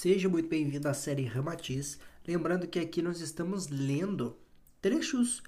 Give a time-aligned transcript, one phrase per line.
[0.00, 1.98] Seja muito bem-vindo à série Ramatiz.
[2.24, 4.38] Lembrando que aqui nós estamos lendo
[4.80, 5.42] trechos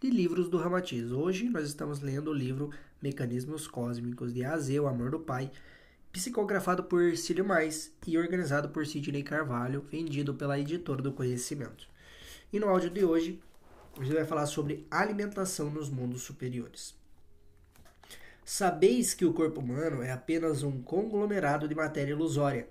[0.00, 1.12] de livros do Ramatiz.
[1.12, 2.70] Hoje nós estamos lendo o livro
[3.02, 5.52] Mecanismos Cósmicos de Aze, o Amor do Pai,
[6.10, 11.86] psicografado por Cílio Mais e organizado por Sidney Carvalho, vendido pela Editora do Conhecimento.
[12.50, 13.38] E no áudio de hoje,
[14.00, 16.94] gente vai falar sobre alimentação nos mundos superiores.
[18.46, 22.66] Sabeis que o corpo humano é apenas um conglomerado de matéria ilusória,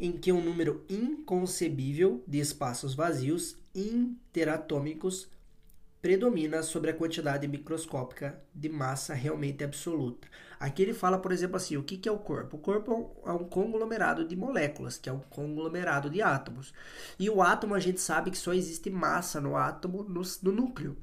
[0.00, 5.28] em que um número inconcebível de espaços vazios interatômicos
[6.00, 10.26] predomina sobre a quantidade microscópica de massa realmente absoluta.
[10.58, 12.56] Aqui ele fala, por exemplo, assim: o que é o corpo?
[12.56, 16.72] O corpo é um conglomerado de moléculas, que é um conglomerado de átomos.
[17.18, 20.96] E o átomo, a gente sabe que só existe massa no átomo, no, no núcleo.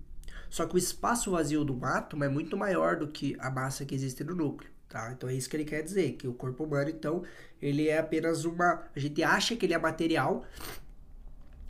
[0.50, 3.94] Só que o espaço vazio do átomo é muito maior do que a massa que
[3.94, 4.77] existe no núcleo.
[4.90, 5.12] Tá?
[5.12, 7.24] Então é isso que ele quer dizer, que o corpo humano, então,
[7.62, 8.88] ele é apenas uma.
[8.96, 10.46] A gente acha que ele é material,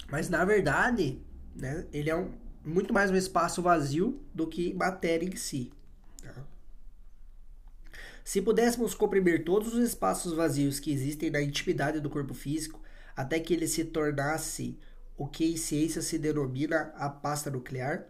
[0.10, 1.20] mas na verdade,
[1.56, 2.32] né, ele é um,
[2.64, 5.72] muito mais um espaço vazio do que matéria em si.
[6.22, 6.46] Tá?
[8.24, 12.82] Se pudéssemos comprimir todos os espaços vazios que existem na intimidade do corpo físico,
[13.16, 14.78] até que ele se tornasse
[15.18, 18.06] o que em ciência se denomina a pasta nuclear,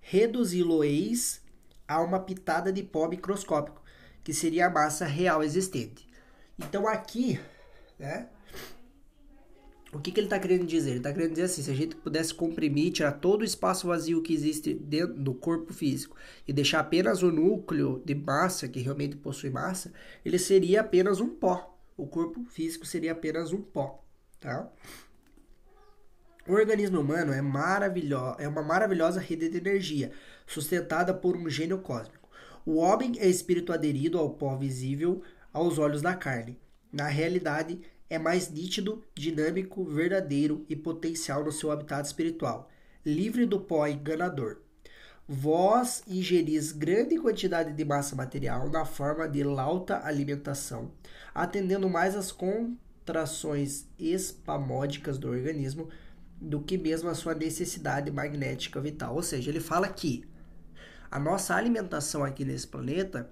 [0.00, 1.40] reduzi-lo-eis
[1.88, 3.82] a uma pitada de pó microscópico,
[4.22, 6.08] que seria a massa real existente.
[6.58, 7.40] Então aqui,
[7.98, 8.28] né,
[9.92, 10.90] o que, que ele está querendo dizer?
[10.90, 14.22] Ele está querendo dizer assim: se a gente pudesse comprimir, tirar todo o espaço vazio
[14.22, 19.16] que existe dentro do corpo físico e deixar apenas o núcleo de massa, que realmente
[19.16, 19.92] possui massa,
[20.24, 21.76] ele seria apenas um pó.
[21.96, 24.04] O corpo físico seria apenas um pó.
[24.38, 24.70] Tá?
[26.48, 30.12] O organismo humano é, maravilho é uma maravilhosa rede de energia,
[30.46, 32.19] sustentada por um gênio cósmico.
[32.70, 36.56] O homem é espírito aderido ao pó visível aos olhos da carne.
[36.92, 42.70] Na realidade, é mais nítido, dinâmico, verdadeiro e potencial no seu habitat espiritual,
[43.04, 44.58] livre do pó enganador.
[45.26, 50.92] Vós ingeris grande quantidade de massa material na forma de lauta alimentação,
[51.34, 55.88] atendendo mais às contrações espamódicas do organismo
[56.40, 59.16] do que mesmo a sua necessidade magnética vital.
[59.16, 60.29] Ou seja, ele fala que
[61.10, 63.30] a nossa alimentação aqui nesse planeta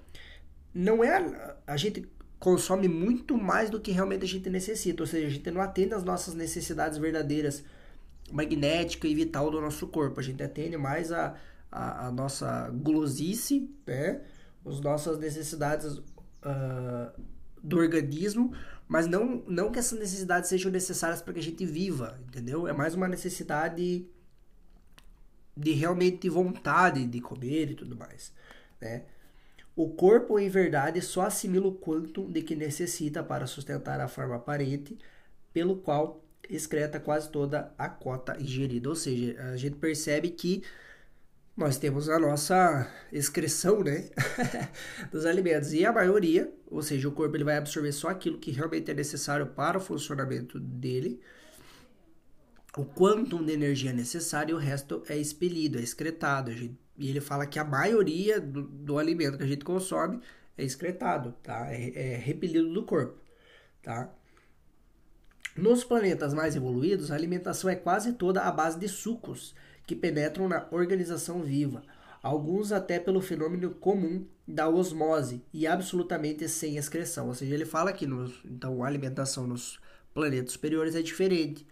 [0.74, 2.06] não é a gente
[2.38, 5.94] consome muito mais do que realmente a gente necessita, ou seja, a gente não atende
[5.94, 7.64] às nossas necessidades verdadeiras
[8.30, 11.34] magnética e vital do nosso corpo, a gente atende mais a,
[11.70, 14.20] a, a nossa gulosice, né?
[14.64, 17.22] as nossas necessidades uh,
[17.62, 18.52] do organismo,
[18.86, 22.68] mas não, não que essas necessidades sejam necessárias para que a gente viva, entendeu?
[22.68, 24.06] É mais uma necessidade
[25.58, 28.32] de realmente vontade de comer e tudo mais,
[28.80, 29.04] né?
[29.74, 34.36] O corpo, em verdade, só assimila o quanto de que necessita para sustentar a forma
[34.36, 34.98] aparente,
[35.52, 38.88] pelo qual excreta quase toda a cota ingerida.
[38.88, 40.64] Ou seja, a gente percebe que
[41.56, 44.08] nós temos a nossa excreção, né,
[45.12, 45.72] dos alimentos.
[45.72, 48.94] E a maioria, ou seja, o corpo ele vai absorver só aquilo que realmente é
[48.94, 51.20] necessário para o funcionamento dele,
[52.76, 56.52] o quantum de energia necessário e o resto é expelido, é excretado.
[56.52, 60.20] Gente, e ele fala que a maioria do, do, alimento que a gente consome
[60.56, 61.72] é excretado, tá?
[61.72, 63.16] É, é repelido do corpo,
[63.82, 64.12] tá?
[65.56, 69.54] Nos planetas mais evoluídos, a alimentação é quase toda à base de sucos
[69.86, 71.82] que penetram na organização viva,
[72.22, 77.28] alguns até pelo fenômeno comum da osmose e absolutamente sem excreção.
[77.28, 79.80] Ou seja, ele fala que nos, então a alimentação nos
[80.12, 81.66] planetas superiores é diferente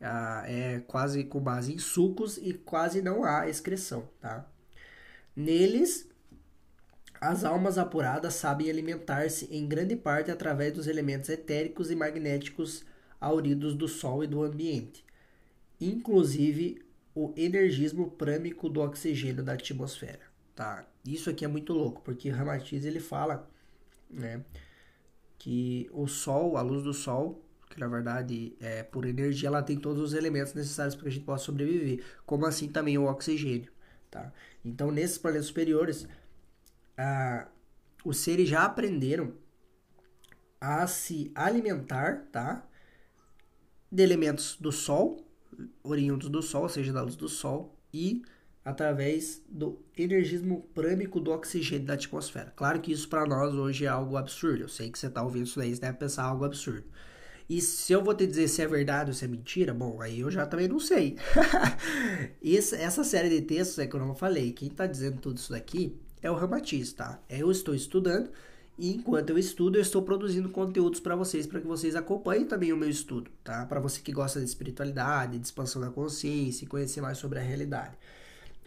[0.00, 4.46] ah, é quase com base em sucos e quase não há excreção, tá?
[5.34, 6.08] Neles,
[7.20, 12.84] as almas apuradas sabem alimentar-se em grande parte através dos elementos etéricos e magnéticos
[13.20, 15.04] auridos do Sol e do ambiente,
[15.80, 16.80] inclusive
[17.14, 20.20] o energismo prâmico do oxigênio da atmosfera,
[20.54, 20.86] tá?
[21.04, 23.50] Isso aqui é muito louco, porque Ramatiz ele fala,
[24.08, 24.44] né,
[25.36, 27.44] que o Sol, a luz do Sol,
[27.78, 31.12] que na verdade é por energia, ela tem todos os elementos necessários para que a
[31.12, 33.70] gente possa sobreviver, como assim também o oxigênio,
[34.10, 34.32] tá?
[34.64, 36.08] Então, nesses planetas superiores,
[36.96, 37.46] ah,
[38.04, 39.32] os seres já aprenderam
[40.60, 42.66] a se alimentar, tá?
[43.90, 45.24] De elementos do Sol,
[45.82, 48.22] oriundos do Sol, ou seja, da luz do Sol, e
[48.64, 52.52] através do energismo prâmico do oxigênio da atmosfera.
[52.54, 54.64] Claro que isso para nós hoje é algo absurdo.
[54.64, 56.84] Eu sei que você está ouvindo isso daí, você deve pensar algo absurdo.
[57.48, 60.20] E se eu vou te dizer se é verdade ou se é mentira, bom, aí
[60.20, 61.16] eu já também não sei.
[62.44, 64.52] Essa, essa série de textos é que eu não falei.
[64.52, 67.22] Quem está dizendo tudo isso daqui é o Ramatiz, tá?
[67.28, 68.30] Eu estou estudando
[68.78, 72.72] E enquanto eu estudo, eu estou produzindo conteúdos para vocês, para que vocês acompanhem também
[72.72, 73.66] o meu estudo, tá?
[73.66, 77.42] Para você que gosta de espiritualidade, de expansão da consciência e conhecer mais sobre a
[77.42, 77.96] realidade.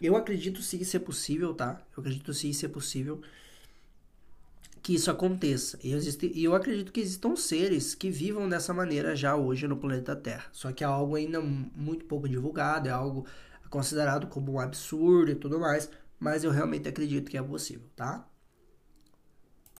[0.00, 1.80] Eu acredito sim ser possível, tá?
[1.96, 3.22] Eu acredito sim ser possível
[4.82, 5.78] que isso aconteça.
[5.82, 10.16] E, existe, eu acredito que existam seres que vivam dessa maneira já hoje no planeta
[10.16, 10.44] Terra.
[10.52, 13.26] Só que é algo ainda muito pouco divulgado, é algo
[13.70, 15.88] considerado como um absurdo e tudo mais,
[16.18, 18.28] mas eu realmente acredito que é possível, tá?